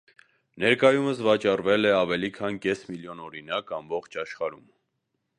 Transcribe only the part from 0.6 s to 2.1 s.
Ներկայումս վաճառվել է